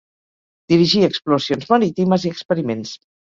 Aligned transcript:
Dirigí 0.73 1.03
exploracions 1.07 1.69
marítimes 1.73 2.25
i 2.29 2.33
experiments. 2.37 2.97